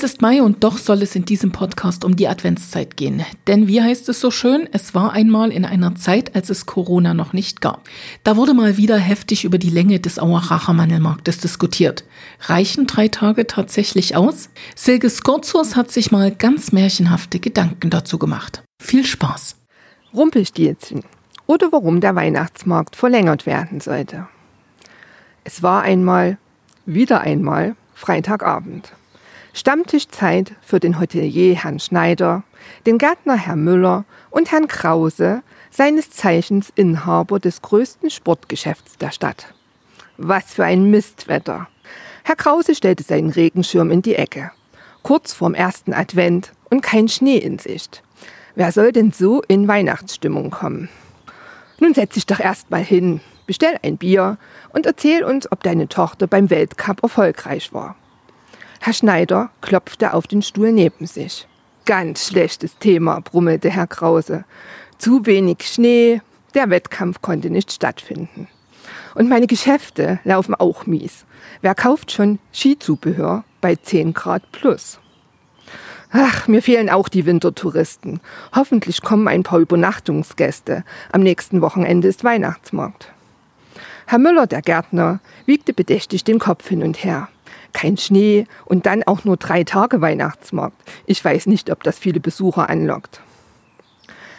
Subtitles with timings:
[0.00, 3.22] Es ist Mai und doch soll es in diesem Podcast um die Adventszeit gehen.
[3.46, 7.12] Denn wie heißt es so schön, es war einmal in einer Zeit, als es Corona
[7.12, 7.86] noch nicht gab.
[8.24, 12.04] Da wurde mal wieder heftig über die Länge des Aueracher Mandelmarktes diskutiert.
[12.40, 14.48] Reichen drei Tage tatsächlich aus?
[14.74, 18.62] Silke Skorzos hat sich mal ganz märchenhafte Gedanken dazu gemacht.
[18.82, 19.56] Viel Spaß!
[20.14, 21.02] Rumpelstilzchen
[21.46, 24.28] oder warum der Weihnachtsmarkt verlängert werden sollte.
[25.44, 26.38] Es war einmal,
[26.86, 28.94] wieder einmal, Freitagabend.
[29.52, 32.44] Stammtischzeit für den Hotelier Herrn Schneider,
[32.86, 39.54] den Gärtner Herr Müller und Herrn Krause, seines Zeichens Inhaber des größten Sportgeschäfts der Stadt.
[40.16, 41.68] Was für ein Mistwetter!
[42.22, 44.52] Herr Krause stellte seinen Regenschirm in die Ecke.
[45.02, 48.02] Kurz vorm ersten Advent und kein Schnee in Sicht.
[48.54, 50.88] Wer soll denn so in Weihnachtsstimmung kommen?
[51.78, 54.36] Nun setz dich doch erst mal hin, bestell ein Bier
[54.68, 57.96] und erzähl uns, ob deine Tochter beim Weltcup erfolgreich war.
[58.82, 61.46] Herr Schneider klopfte auf den Stuhl neben sich.
[61.84, 64.46] Ganz schlechtes Thema, brummelte Herr Krause.
[64.96, 66.22] Zu wenig Schnee,
[66.54, 68.48] der Wettkampf konnte nicht stattfinden.
[69.14, 71.26] Und meine Geschäfte laufen auch mies.
[71.60, 74.98] Wer kauft schon Skizubehör bei 10 Grad plus?
[76.10, 78.20] Ach, mir fehlen auch die Wintertouristen.
[78.56, 80.84] Hoffentlich kommen ein paar Übernachtungsgäste.
[81.12, 83.12] Am nächsten Wochenende ist Weihnachtsmarkt.
[84.06, 87.28] Herr Müller, der Gärtner, wiegte bedächtig den Kopf hin und her
[87.72, 90.76] kein Schnee und dann auch nur drei Tage Weihnachtsmarkt.
[91.06, 93.20] Ich weiß nicht, ob das viele Besucher anlockt.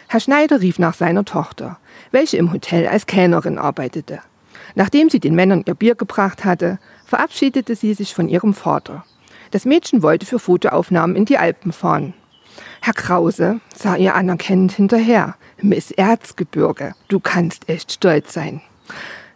[0.08, 1.78] Herr Schneider rief nach seiner Tochter,
[2.10, 4.20] welche im Hotel als Kellnerin arbeitete.
[4.74, 9.04] Nachdem sie den Männern ihr Bier gebracht hatte, verabschiedete sie sich von ihrem Vater.
[9.50, 12.14] Das Mädchen wollte für Fotoaufnahmen in die Alpen fahren.
[12.80, 15.36] Herr Krause sah ihr anerkennend hinterher.
[15.60, 18.60] Miss Erzgebirge, du kannst echt stolz sein.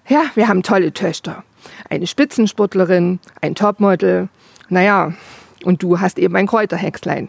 [0.09, 1.45] Ja, wir haben tolle Töchter
[1.89, 4.29] eine Spitzensportlerin, ein Topmodel.
[4.69, 5.13] Naja,
[5.65, 7.29] und du hast eben ein Kräuterhexlein.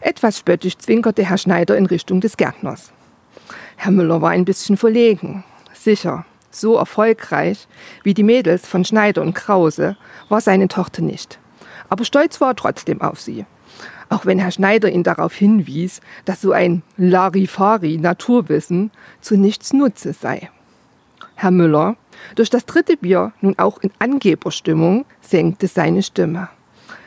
[0.00, 2.92] Etwas spöttisch zwinkerte Herr Schneider in Richtung des Gärtners.
[3.76, 5.44] Herr Müller war ein bisschen verlegen.
[5.72, 7.66] Sicher, so erfolgreich
[8.02, 9.96] wie die Mädels von Schneider und Krause
[10.28, 11.38] war seine Tochter nicht.
[11.88, 13.44] Aber stolz war er trotzdem auf sie.
[14.08, 20.12] Auch wenn Herr Schneider ihn darauf hinwies, dass so ein Larifari Naturwissen zu nichts Nutze
[20.12, 20.50] sei.
[21.34, 21.96] Herr Müller,
[22.34, 26.48] durch das dritte Bier nun auch in Angeberstimmung, senkte seine Stimme.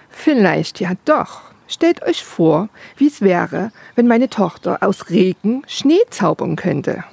[0.09, 1.41] Vielleicht ja doch.
[1.67, 7.03] Stellt euch vor, wie es wäre, wenn meine Tochter aus Regen Schnee zaubern könnte.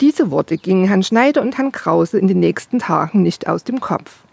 [0.00, 3.80] Diese Worte gingen Herrn Schneider und Herrn Krause in den nächsten Tagen nicht aus dem
[3.80, 4.24] Kopf.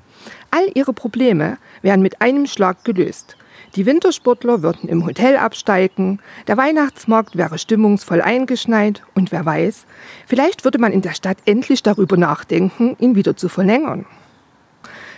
[0.50, 3.38] All ihre Probleme wären mit einem Schlag gelöst.
[3.76, 9.86] Die Wintersportler würden im Hotel absteigen, der Weihnachtsmarkt wäre stimmungsvoll eingeschneit und wer weiß,
[10.26, 14.06] vielleicht würde man in der Stadt endlich darüber nachdenken, ihn wieder zu verlängern.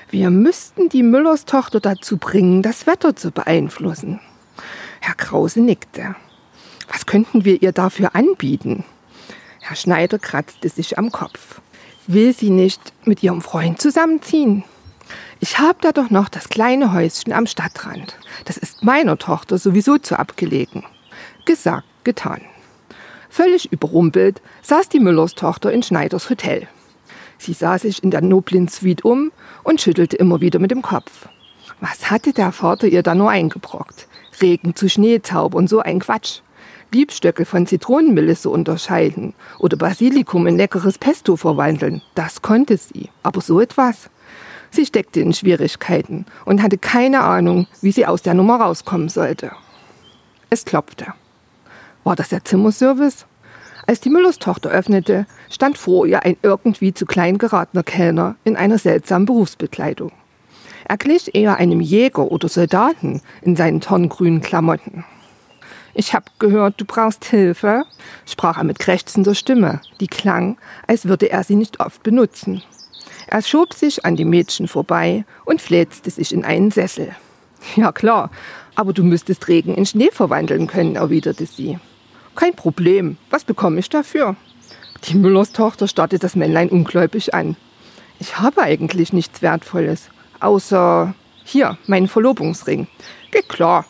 [0.10, 4.20] Wir müssten die Müllers Tochter dazu bringen, das Wetter zu beeinflussen.
[5.00, 6.16] Herr Krause nickte.
[6.92, 8.84] Was könnten wir ihr dafür anbieten?
[9.62, 11.62] Herr Schneider kratzte sich am Kopf.
[12.08, 14.64] Will sie nicht mit ihrem Freund zusammenziehen?
[15.42, 18.18] Ich habe da doch noch das kleine Häuschen am Stadtrand.
[18.44, 20.84] Das ist meiner Tochter sowieso zu abgelegen.
[21.46, 22.42] Gesagt, getan.
[23.30, 26.68] Völlig überrumpelt saß die Müllers Tochter in Schneiders Hotel.
[27.38, 29.32] Sie sah sich in der noblen Suite um
[29.64, 31.30] und schüttelte immer wieder mit dem Kopf.
[31.80, 34.10] Was hatte der Vater ihr da nur eingebrockt?
[34.42, 36.42] Regen zu Schneezauber und so ein Quatsch.
[36.92, 43.10] Liebstöckel von Zitronenmelisse unterscheiden oder Basilikum in leckeres Pesto verwandeln, das konnte sie.
[43.24, 44.10] Aber so etwas?
[44.72, 49.52] Sie steckte in Schwierigkeiten und hatte keine Ahnung, wie sie aus der Nummer rauskommen sollte.
[50.50, 51.08] Es klopfte.
[52.04, 53.26] War das der Zimmerservice?
[53.88, 58.56] Als die Müllers Tochter öffnete, stand vor ihr ein irgendwie zu klein geratener Kellner in
[58.56, 60.12] einer seltsamen Berufsbekleidung.
[60.86, 65.06] Er glich eher einem Jäger oder Soldaten in seinen tonnengrünen Klamotten.
[65.94, 67.84] Ich hab gehört, du brauchst Hilfe,
[68.26, 70.58] sprach er mit krächzender Stimme, die klang,
[70.88, 72.64] als würde er sie nicht oft benutzen.
[73.32, 77.16] Er schob sich an die Mädchen vorbei und fläzte sich in einen Sessel.
[77.76, 78.32] Ja klar,
[78.74, 81.78] aber du müsstest Regen in Schnee verwandeln können, erwiderte sie.
[82.36, 84.36] Kein Problem, was bekomme ich dafür?
[85.04, 87.56] Die Müllers Tochter starrte das Männlein ungläubig an.
[88.18, 90.10] Ich habe eigentlich nichts Wertvolles,
[90.40, 91.14] außer
[91.44, 92.88] hier, meinen Verlobungsring.
[93.30, 93.86] Geht klar.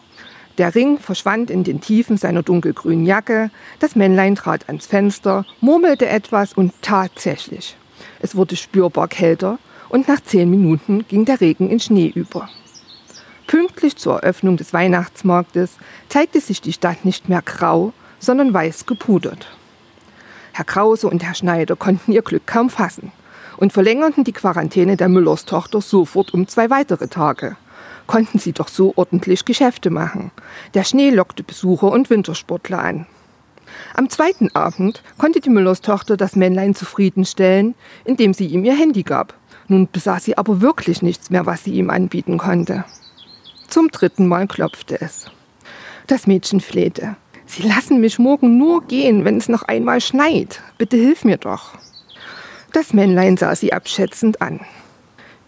[0.58, 6.10] Der Ring verschwand in den Tiefen seiner dunkelgrünen Jacke, das Männlein trat ans Fenster, murmelte
[6.10, 7.78] etwas und tatsächlich,
[8.20, 12.50] es wurde spürbar kälter und nach zehn Minuten ging der Regen in Schnee über.
[13.48, 15.78] Pünktlich zur Eröffnung des Weihnachtsmarktes
[16.08, 19.48] zeigte sich die Stadt nicht mehr grau, sondern weiß gepudert.
[20.52, 23.12] Herr Krause und Herr Schneider konnten ihr Glück kaum fassen
[23.58, 27.56] und verlängerten die Quarantäne der Müllers Tochter sofort um zwei weitere Tage.
[28.08, 30.32] konnten sie doch so ordentlich Geschäfte machen.
[30.74, 33.06] Der Schnee lockte Besucher und Wintersportler an.
[33.94, 37.76] Am zweiten Abend konnte die Müllerstochter das Männlein zufriedenstellen,
[38.06, 39.34] indem sie ihm ihr Handy gab.
[39.68, 42.86] Nun besaß sie aber wirklich nichts mehr, was sie ihm anbieten konnte.
[43.68, 45.26] Zum dritten Mal klopfte es.
[46.08, 47.16] Das Mädchen flehte.
[47.46, 50.62] Sie lassen mich morgen nur gehen, wenn es noch einmal schneit.
[50.78, 51.78] Bitte hilf mir doch.
[52.74, 54.60] Das Männlein sah sie abschätzend an.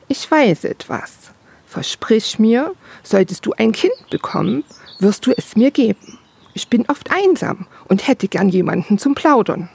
[0.08, 1.32] Ich weiß etwas.
[1.66, 4.64] Versprich mir, solltest du ein Kind bekommen,
[5.00, 6.20] wirst du es mir geben.
[6.54, 9.70] Ich bin oft einsam und hätte gern jemanden zum Plaudern.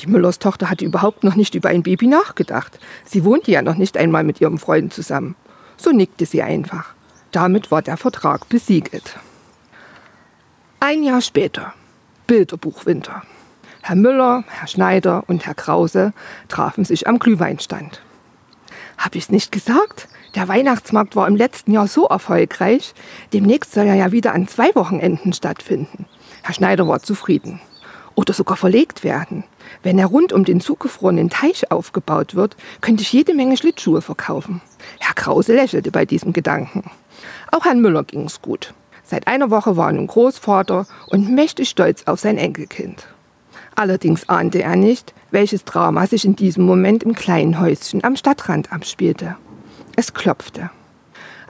[0.00, 2.78] Die Müllers Tochter hatte überhaupt noch nicht über ein Baby nachgedacht.
[3.04, 5.36] Sie wohnte ja noch nicht einmal mit ihrem Freund zusammen.
[5.76, 6.94] So nickte sie einfach.
[7.32, 9.18] Damit war der Vertrag besiegelt.
[10.80, 11.72] Ein Jahr später.
[12.26, 13.22] Bilderbuchwinter.
[13.82, 16.12] Herr Müller, Herr Schneider und Herr Krause
[16.48, 18.02] trafen sich am Glühweinstand.
[18.98, 20.08] Hab ich's nicht gesagt?
[20.34, 22.94] Der Weihnachtsmarkt war im letzten Jahr so erfolgreich.
[23.32, 26.06] Demnächst soll er ja wieder an zwei Wochenenden stattfinden.
[26.42, 27.60] Herr Schneider war zufrieden.
[28.14, 29.44] Oder sogar verlegt werden.
[29.82, 34.60] Wenn er rund um den zugefrorenen Teich aufgebaut wird, könnte ich jede Menge Schlittschuhe verkaufen.
[34.98, 36.90] Herr Krause lächelte bei diesem Gedanken.
[37.52, 38.74] Auch Herrn Müller ging's gut.
[39.04, 43.06] Seit einer Woche war er nun Großvater und mächtig stolz auf sein Enkelkind.
[43.76, 48.72] Allerdings ahnte er nicht, welches Drama sich in diesem Moment im kleinen Häuschen am Stadtrand
[48.72, 49.36] abspielte.
[49.96, 50.70] Es klopfte.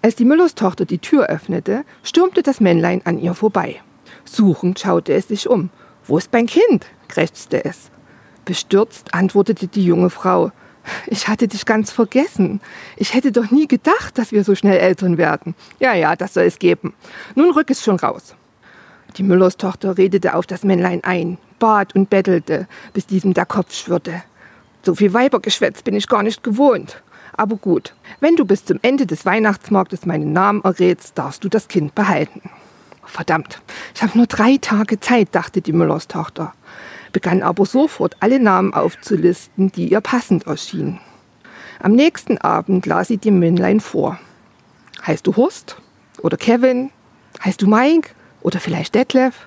[0.02, 3.80] Als die Müllerstochter die Tür öffnete, stürmte das Männlein an ihr vorbei.
[4.24, 5.70] Suchend schaute es sich um.
[6.04, 6.86] Wo ist mein Kind?
[7.06, 7.90] krächzte es.
[8.44, 10.50] Bestürzt antwortete die junge Frau.
[11.06, 12.60] Ich hatte dich ganz vergessen.
[12.96, 15.54] Ich hätte doch nie gedacht, dass wir so schnell Eltern werden.
[15.78, 16.92] Ja, ja, das soll es geben.
[17.36, 18.34] Nun rück es schon raus.
[19.16, 24.22] Die Müllerstochter redete auf das Männlein ein, bat und bettelte, bis diesem der Kopf schwirrte.
[24.82, 27.02] So viel Weibergeschwätz bin ich gar nicht gewohnt.
[27.32, 31.68] Aber gut, wenn du bis zum Ende des Weihnachtsmarktes meinen Namen errätst, darfst du das
[31.68, 32.42] Kind behalten.
[33.04, 33.60] Verdammt,
[33.94, 36.54] ich habe nur drei Tage Zeit, dachte die Müllers Tochter,
[37.12, 41.00] begann aber sofort alle Namen aufzulisten, die ihr passend erschienen.
[41.80, 44.18] Am nächsten Abend las sie dem Männlein vor.
[45.06, 45.76] Heißt du Horst?
[46.22, 46.90] Oder Kevin?
[47.44, 48.10] Heißt du Mike?
[48.40, 49.46] Oder vielleicht Detlef?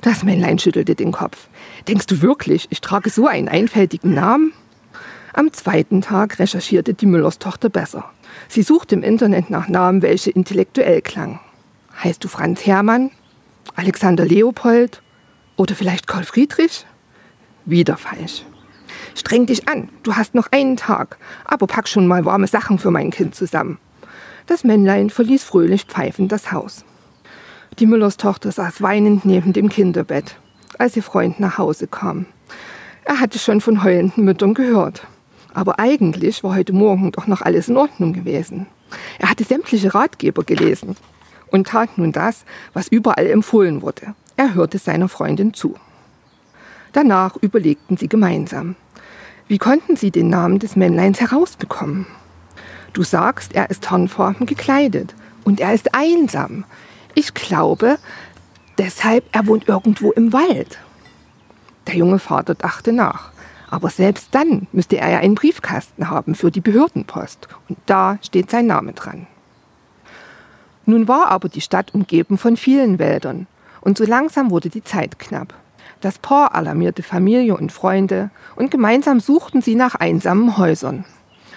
[0.00, 1.48] Das Männlein schüttelte den Kopf.
[1.88, 4.52] Denkst du wirklich, ich trage so einen einfältigen Namen?
[5.32, 8.10] Am zweiten Tag recherchierte die Müllers Tochter besser.
[8.48, 11.40] Sie suchte im Internet nach Namen, welche intellektuell klangen.
[12.02, 13.10] Heißt du Franz Hermann?
[13.74, 15.02] Alexander Leopold?
[15.56, 16.86] Oder vielleicht Karl Friedrich?
[17.64, 18.44] Wieder falsch.
[19.14, 22.90] Streng dich an, du hast noch einen Tag, aber pack schon mal warme Sachen für
[22.90, 23.78] mein Kind zusammen.
[24.46, 26.84] Das Männlein verließ fröhlich pfeifend das Haus.
[27.78, 30.36] Die Müllers Tochter saß weinend neben dem Kinderbett,
[30.78, 32.24] als ihr Freund nach Hause kam.
[33.04, 35.06] Er hatte schon von heulenden Müttern gehört.
[35.52, 38.66] Aber eigentlich war heute Morgen doch noch alles in Ordnung gewesen.
[39.18, 40.96] Er hatte sämtliche Ratgeber gelesen
[41.50, 44.14] und tat nun das, was überall empfohlen wurde.
[44.38, 45.74] Er hörte seiner Freundin zu.
[46.92, 48.74] Danach überlegten sie gemeinsam.
[49.48, 52.06] Wie konnten sie den Namen des Männleins herausbekommen?
[52.94, 55.14] Du sagst, er ist hornfarben gekleidet
[55.44, 56.64] und er ist einsam.
[57.18, 57.98] Ich glaube,
[58.76, 60.78] deshalb er wohnt irgendwo im Wald.
[61.86, 63.32] Der junge Vater dachte nach.
[63.70, 67.48] Aber selbst dann müsste er ja einen Briefkasten haben für die Behördenpost.
[67.70, 69.26] Und da steht sein Name dran.
[70.84, 73.46] Nun war aber die Stadt umgeben von vielen Wäldern.
[73.80, 75.54] Und so langsam wurde die Zeit knapp.
[76.02, 81.06] Das Paar alarmierte Familie und Freunde und gemeinsam suchten sie nach einsamen Häusern.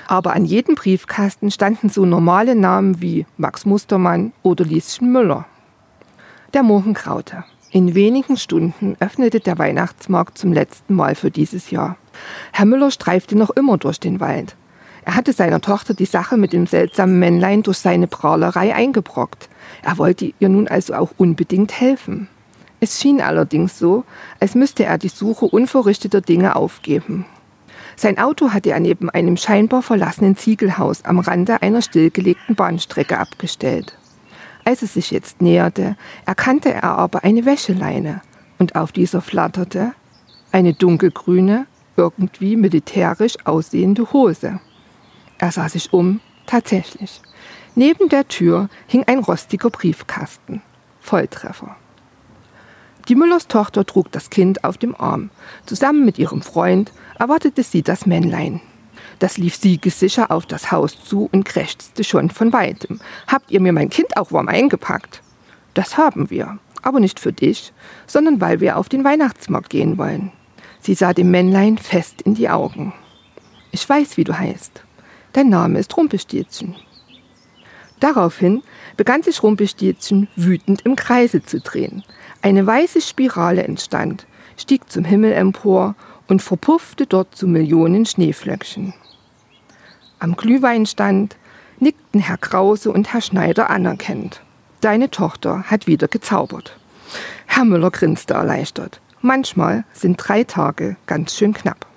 [0.10, 5.46] Aber an jedem Briefkasten standen so normale Namen wie Max Mustermann oder Lieschen Müller.
[6.56, 7.44] Der Morgen graute.
[7.70, 11.96] In wenigen Stunden öffnete der Weihnachtsmarkt zum letzten Mal für dieses Jahr.
[12.52, 14.56] Herr Müller streifte noch immer durch den Wald.
[15.06, 19.48] Er hatte seiner Tochter die Sache mit dem seltsamen Männlein durch seine Prahlerei eingebrockt.
[19.84, 22.30] Er wollte ihr nun also auch unbedingt helfen.
[22.80, 24.06] Es schien allerdings so,
[24.40, 27.28] als müsste er die Suche unverrichteter Dinge aufgeben.
[28.00, 33.98] Sein Auto hatte er neben einem scheinbar verlassenen Ziegelhaus am Rande einer stillgelegten Bahnstrecke abgestellt.
[34.64, 38.22] Als es sich jetzt näherte, erkannte er aber eine Wäscheleine,
[38.58, 39.92] und auf dieser flatterte
[40.54, 41.66] eine dunkelgrüne,
[41.98, 44.62] irgendwie militärisch aussehende Hose.
[45.38, 47.22] Er sah sich um, tatsächlich.
[47.76, 50.62] Neben der Tür hing ein rostiger Briefkasten.
[51.02, 51.76] Volltreffer.
[53.10, 55.32] Die Müllers Tochter trug das Kind auf dem Arm.
[55.66, 58.62] Zusammen mit ihrem Freund erwartete sie das Männlein.
[59.18, 63.02] Das lief siegessicher auf das Haus zu und krächzte schon von weitem.
[63.26, 65.24] Habt ihr mir mein Kind auch warm eingepackt?
[65.74, 67.74] Das haben wir, aber nicht für dich,
[68.06, 70.32] sondern weil wir auf den Weihnachtsmarkt gehen wollen.
[70.80, 72.94] Sie sah dem Männlein fest in die Augen.
[73.72, 74.84] Ich weiß, wie du heißt.
[75.34, 76.76] Dein Name ist Rumpelstilzchen.
[78.00, 78.64] Daraufhin
[78.98, 82.04] begann sich Rumpelstilzchen wütend im Kreise zu drehen.
[82.42, 84.26] Eine weiße Spirale entstand,
[84.58, 85.96] stieg zum Himmel empor
[86.28, 88.94] und verpuffte dort zu Millionen Schneeflöckchen.
[90.20, 91.36] Am Glühweinstand
[91.80, 94.42] nickten Herr Krause und Herr Schneider anerkennend.
[94.82, 96.78] Deine Tochter hat wieder gezaubert.
[97.46, 99.02] Herr Müller grinste erleichtert.
[99.22, 101.89] Manchmal sind drei Tage ganz schön knapp.